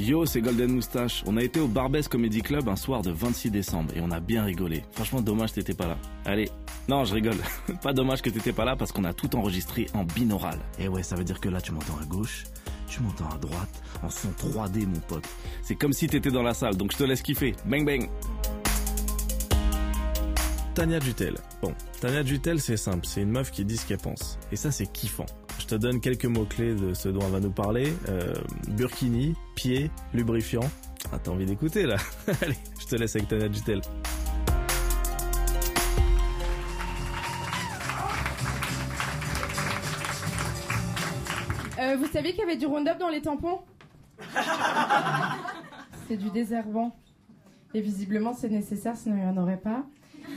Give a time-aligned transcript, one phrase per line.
[0.00, 1.24] Yo, c'est Golden Moustache.
[1.26, 4.20] On a été au Barbès Comedy Club un soir de 26 décembre et on a
[4.20, 4.84] bien rigolé.
[4.92, 5.98] Franchement, dommage que t'étais pas là.
[6.24, 6.48] Allez.
[6.88, 7.36] Non, je rigole.
[7.82, 10.60] pas dommage que t'étais pas là parce qu'on a tout enregistré en binaural.
[10.78, 12.44] Et ouais, ça veut dire que là, tu m'entends à gauche,
[12.86, 15.28] tu m'entends à droite, en son 3D, mon pote.
[15.62, 17.56] C'est comme si t'étais dans la salle, donc je te laisse kiffer.
[17.66, 18.08] Bang bang.
[20.74, 21.34] Tania Dutel.
[21.60, 24.38] Bon, Tania Dutel, c'est simple, c'est une meuf qui dit ce qu'elle pense.
[24.52, 25.26] Et ça, c'est kiffant.
[25.58, 27.92] Je te donne quelques mots-clés de ce dont elle va nous parler.
[28.08, 28.32] Euh,
[28.68, 30.68] burkini, pied, lubrifiant.
[31.12, 31.96] Ah, t'as envie d'écouter là
[32.42, 33.80] Allez, je te laisse avec Tania Dutel.
[41.78, 43.60] Euh, vous saviez qu'il y avait du Roundup dans les tampons?
[46.08, 46.96] C'est du désherbant.
[47.74, 49.84] Et visiblement, c'est nécessaire, sinon il n'y en aurait pas.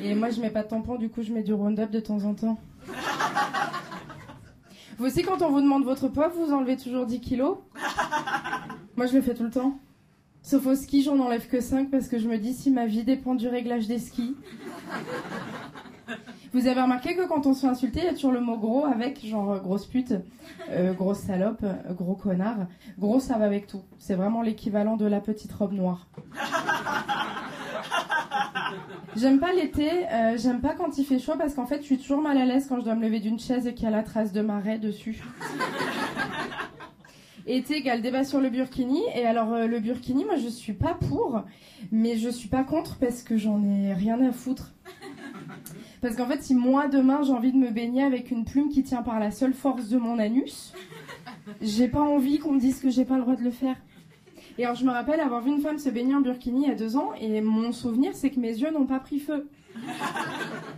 [0.00, 2.24] Et moi, je mets pas de tampon, du coup, je mets du Roundup de temps
[2.24, 2.58] en temps.
[4.98, 7.58] Vous aussi, quand on vous demande votre poids, vous enlevez toujours 10 kilos
[8.96, 9.78] Moi, je le fais tout le temps.
[10.42, 13.04] Sauf au ski, j'en enlève que 5 parce que je me dis si ma vie
[13.04, 14.34] dépend du réglage des skis.
[16.52, 18.56] Vous avez remarqué que quand on se fait insulter, il y a toujours le mot
[18.56, 20.14] gros avec, genre euh, grosse pute,
[20.70, 22.66] euh, grosse salope, euh, gros connard.
[22.98, 23.82] Gros, ça va avec tout.
[23.98, 26.08] C'est vraiment l'équivalent de la petite robe noire.
[29.18, 31.98] J'aime pas l'été, euh, j'aime pas quand il fait chaud parce qu'en fait, je suis
[31.98, 33.90] toujours mal à l'aise quand je dois me lever d'une chaise et qu'il y a
[33.90, 35.24] la trace de marais dessus.
[37.48, 39.02] Été égale débat sur le burkini.
[39.16, 41.42] Et alors, euh, le burkini, moi, je suis pas pour,
[41.90, 44.72] mais je suis pas contre parce que j'en ai rien à foutre.
[46.00, 48.84] Parce qu'en fait, si moi, demain, j'ai envie de me baigner avec une plume qui
[48.84, 50.74] tient par la seule force de mon anus,
[51.60, 53.74] j'ai pas envie qu'on me dise que j'ai pas le droit de le faire.
[54.58, 56.72] Et alors, je me rappelle avoir vu une femme se baigner en burkini il y
[56.72, 59.48] a deux ans, et mon souvenir, c'est que mes yeux n'ont pas pris feu.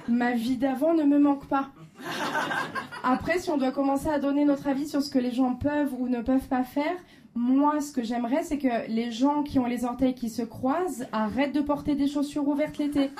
[0.06, 1.70] Ma vie d'avant ne me manque pas.
[3.02, 5.94] Après, si on doit commencer à donner notre avis sur ce que les gens peuvent
[5.98, 6.94] ou ne peuvent pas faire,
[7.34, 11.06] moi, ce que j'aimerais, c'est que les gens qui ont les orteils qui se croisent
[11.12, 13.10] arrêtent de porter des chaussures ouvertes l'été.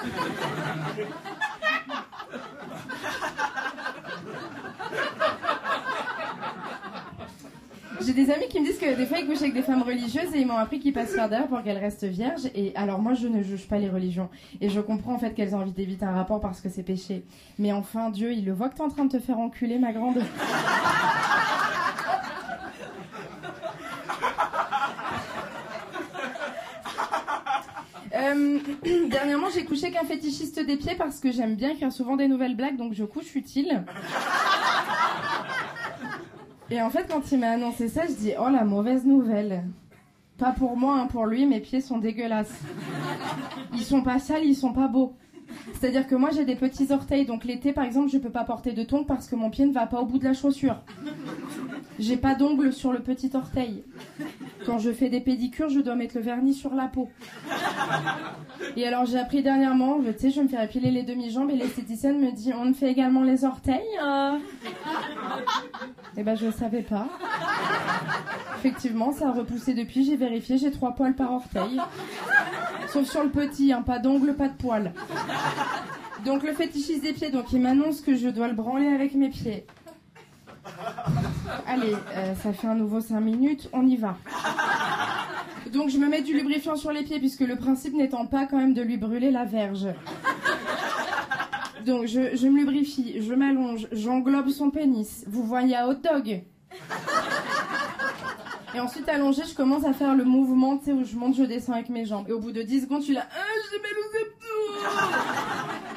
[8.05, 10.35] J'ai des amis qui me disent que des fois ils couchent avec des femmes religieuses
[10.35, 12.47] et ils m'ont appris qu'ils passent faire derrière pour qu'elles restent vierges.
[12.55, 14.31] Et alors moi je ne juge pas les religions
[14.61, 17.25] et je comprends en fait qu'elles ont envie d'éviter un rapport parce que c'est péché.
[17.59, 19.93] Mais enfin Dieu il le voit que t'es en train de te faire enculer ma
[19.93, 20.23] grande.
[28.13, 28.59] Euh,
[29.09, 32.29] dernièrement, j'ai couché avec un fétichiste des pieds parce que j'aime bien écrire souvent des
[32.29, 33.85] nouvelles blagues, donc je couche utile.
[36.71, 39.65] Et en fait, quand il m'a annoncé ça, je dis Oh la mauvaise nouvelle.
[40.39, 42.63] Pas pour moi, hein, pour lui, mes pieds sont dégueulasses.
[43.75, 45.15] Ils sont pas sales, ils sont pas beaux.
[45.75, 48.73] C'est-à-dire que moi j'ai des petits orteils, donc l'été par exemple je peux pas porter
[48.73, 50.77] de tongs parce que mon pied ne va pas au bout de la chaussure.
[51.99, 53.83] J'ai pas d'ongles sur le petit orteil.
[54.65, 57.09] Quand je fais des pédicures, je dois mettre le vernis sur la peau.
[58.77, 62.21] Et alors j'ai appris dernièrement, tu sais, je me faire épiler les demi-jambes et l'esthéticienne
[62.21, 63.81] me dit on me fait également les orteils.
[64.03, 64.39] euh
[66.17, 67.07] Eh ben je ne savais pas.
[68.59, 71.81] Effectivement, ça a repoussé depuis, j'ai vérifié, j'ai trois poils par orteil.
[72.89, 74.93] Sauf sur le petit, hein, pas d'ongles, pas de poils.
[76.25, 79.31] Donc le fétichiste des pieds, donc il m'annonce que je dois le branler avec mes
[79.31, 79.65] pieds.
[81.67, 84.19] Allez, euh, ça fait un nouveau 5 minutes, on y va.
[85.73, 88.59] Donc je me mets du lubrifiant sur les pieds puisque le principe n'étant pas quand
[88.59, 89.87] même de lui brûler la verge.
[91.87, 95.25] Donc je, me lubrifie, je m'allonge, j'englobe son pénis.
[95.29, 96.43] Vous voyez à hot dog
[98.73, 101.43] et ensuite allongé, je commence à faire le mouvement, tu sais, où je monte, je
[101.43, 102.27] descends avec mes jambes.
[102.29, 103.91] Et au bout de 10 secondes, je suis là, ah, j'ai mal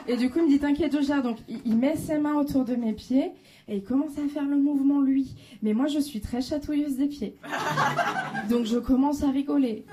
[0.08, 1.22] aux Et du coup, il me dit, t'inquiète, je.
[1.22, 3.32] Donc, il, il met ses mains autour de mes pieds
[3.68, 5.36] et il commence à faire le mouvement, lui.
[5.62, 7.38] Mais moi, je suis très chatouilleuse des pieds.
[8.50, 9.86] Donc, je commence à rigoler.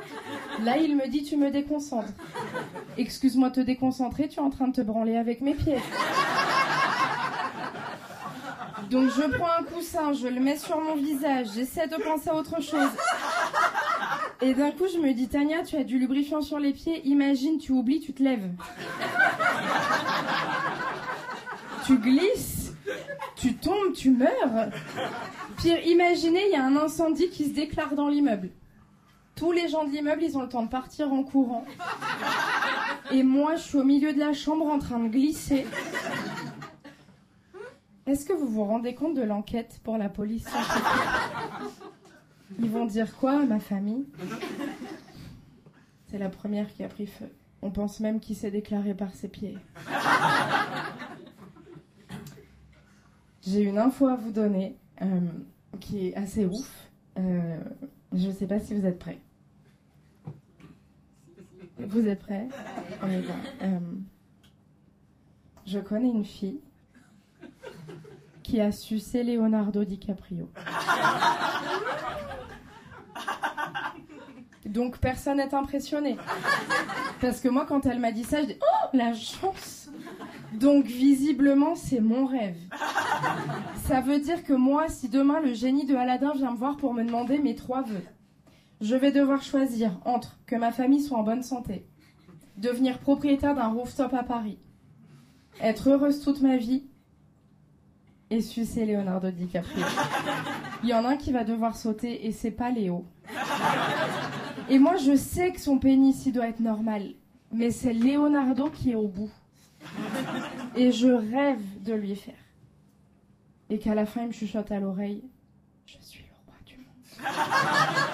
[0.65, 2.13] Là, il me dit, tu me déconcentres.
[2.99, 5.79] Excuse-moi te déconcentrer, tu es en train de te branler avec mes pieds.
[8.91, 12.35] Donc je prends un coussin, je le mets sur mon visage, j'essaie de penser à
[12.35, 12.91] autre chose.
[14.43, 17.59] Et d'un coup, je me dis, Tania, tu as du lubrifiant sur les pieds, imagine,
[17.59, 18.51] tu oublies, tu te lèves.
[21.87, 22.73] Tu glisses,
[23.37, 24.71] tu tombes, tu meurs.
[25.59, 28.51] Pire, imaginez, il y a un incendie qui se déclare dans l'immeuble.
[29.41, 31.65] Tous les gens de l'immeuble, ils ont le temps de partir en courant.
[33.11, 35.67] Et moi, je suis au milieu de la chambre en train de glisser.
[38.05, 40.47] Est-ce que vous vous rendez compte de l'enquête pour la police?
[42.59, 44.05] Ils vont dire quoi à ma famille?
[46.09, 47.31] C'est la première qui a pris feu.
[47.63, 49.57] On pense même qu'il s'est déclaré par ses pieds.
[53.41, 55.07] J'ai une info à vous donner euh,
[55.81, 56.91] qui est assez ouf.
[57.19, 57.59] Euh,
[58.13, 59.19] je ne sais pas si vous êtes prêts.
[61.91, 62.49] Vous êtes prêts?
[63.63, 63.81] Euh,
[65.67, 66.61] je connais une fille
[68.43, 70.49] qui a sucé Leonardo DiCaprio.
[74.67, 76.17] Donc personne n'est impressionné.
[77.21, 79.91] Parce que moi, quand elle m'a dit ça, je dis Oh, la chance
[80.55, 82.57] Donc visiblement, c'est mon rêve.
[83.85, 86.95] Ça veut dire que moi, si demain le génie de Aladdin vient me voir pour
[86.95, 88.05] me demander mes trois vœux,
[88.81, 91.87] je vais devoir choisir entre que ma famille soit en bonne santé,
[92.57, 94.59] devenir propriétaire d'un rooftop à Paris,
[95.61, 96.85] être heureuse toute ma vie
[98.31, 99.85] et sucer Leonardo DiCaprio.
[100.83, 103.05] Il y en a un qui va devoir sauter et c'est pas Léo.
[104.69, 107.15] Et moi je sais que son pénis doit être normal,
[107.53, 109.31] mais c'est Leonardo qui est au bout.
[110.77, 112.35] Et je rêve de lui faire.
[113.69, 115.25] Et qu'à la fin il me chuchote à l'oreille,
[115.87, 118.10] je suis le roi du monde.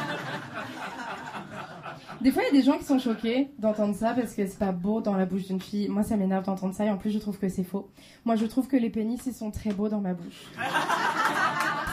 [2.21, 4.59] Des fois, il y a des gens qui sont choqués d'entendre ça parce que c'est
[4.59, 5.89] pas beau dans la bouche d'une fille.
[5.89, 7.91] Moi, ça m'énerve d'entendre ça et en plus, je trouve que c'est faux.
[8.25, 10.47] Moi, je trouve que les pénis, ils sont très beaux dans ma bouche.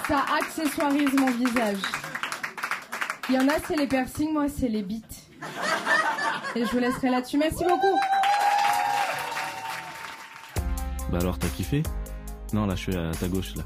[0.08, 1.82] Ça accessoirise mon visage.
[3.30, 5.24] Il y en a, c'est les piercings, moi, c'est les bites.
[6.56, 7.38] Et je vous laisserai là-dessus.
[7.38, 8.00] Merci beaucoup.
[11.12, 11.84] Bah alors, t'as kiffé?
[12.54, 13.64] Non, là, je suis à ta gauche, là.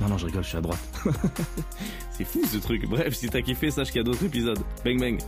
[0.00, 0.80] Non, non, je rigole, je suis à droite.
[2.10, 2.88] c'est fou ce truc.
[2.88, 4.58] Bref, si t'as kiffé, sache qu'il y a d'autres épisodes.
[4.84, 5.18] Bang bang